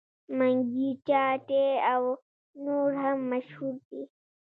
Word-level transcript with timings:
منګي 0.37 0.89
چاټۍ 1.07 1.67
او 1.93 2.03
نور 2.65 2.89
هم 3.03 3.17
مشهور 3.31 3.75
دي. 3.89 4.01